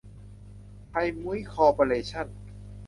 [0.87, 2.27] ไทยมุ้ย คอร์ปอเรชั่น